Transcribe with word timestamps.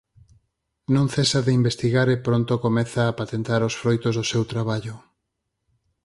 Non 0.95 1.05
cesa 1.15 1.39
de 1.45 1.51
investigar 1.59 2.07
e 2.15 2.17
pronto 2.27 2.53
comeza 2.65 3.01
a 3.05 3.15
patentar 3.21 3.61
os 3.69 3.77
froitos 3.81 4.13
do 4.19 4.25
seu 4.31 4.43
traballo. 4.51 4.95